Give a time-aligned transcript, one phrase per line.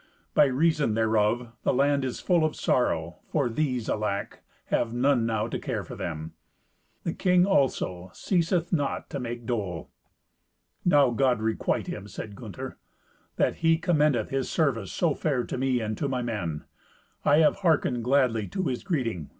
[0.33, 4.39] By reason thereof the land is full of sorrow, for these, alack!
[4.73, 6.33] have none now to care for them.
[7.03, 9.91] The king also ceaseth not to make dole."
[10.83, 12.79] "Now God requite him," said Gunther,
[13.35, 16.65] "that he commendeth his service so fair to me and to my men.
[17.23, 19.29] I have hearkened gladly to his greeting.